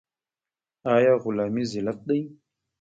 آیا 0.95 1.13
غلامي 1.23 1.63
ذلت 1.71 1.99
دی؟ 2.07 2.19